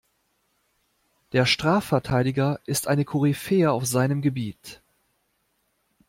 Der 1.31 1.45
Strafverteidiger 1.45 2.59
ist 2.65 2.87
eine 2.87 3.05
Koryphäe 3.05 3.71
auf 3.71 3.85
seinem 3.85 4.23
Gebiet. 4.23 4.81